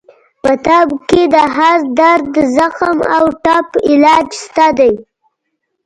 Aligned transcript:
په 0.43 0.51
طب 0.67 0.87
کې 1.09 1.21
د 1.33 1.35
هر 1.55 1.77
درد، 1.99 2.33
زخم 2.57 2.97
او 3.15 3.23
ټپ 3.43 3.67
علاج 3.89 4.27
شته 4.43 4.67
دی. 4.77 4.93